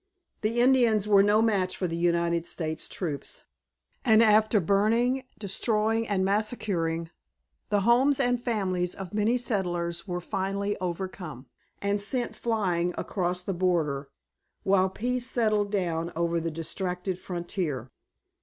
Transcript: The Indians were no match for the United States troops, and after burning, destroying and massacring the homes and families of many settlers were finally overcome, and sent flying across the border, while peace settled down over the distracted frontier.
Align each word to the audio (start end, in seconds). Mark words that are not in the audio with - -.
The 0.41 0.59
Indians 0.59 1.07
were 1.07 1.21
no 1.21 1.43
match 1.43 1.77
for 1.77 1.87
the 1.87 1.95
United 1.95 2.47
States 2.47 2.87
troops, 2.87 3.43
and 4.03 4.23
after 4.23 4.59
burning, 4.59 5.25
destroying 5.37 6.07
and 6.07 6.25
massacring 6.25 7.11
the 7.69 7.81
homes 7.81 8.19
and 8.19 8.41
families 8.41 8.95
of 8.95 9.13
many 9.13 9.37
settlers 9.37 10.07
were 10.07 10.19
finally 10.19 10.75
overcome, 10.81 11.45
and 11.83 12.01
sent 12.01 12.35
flying 12.35 12.95
across 12.97 13.43
the 13.43 13.53
border, 13.53 14.09
while 14.63 14.89
peace 14.89 15.27
settled 15.27 15.71
down 15.71 16.11
over 16.15 16.39
the 16.39 16.49
distracted 16.49 17.19
frontier. 17.19 17.91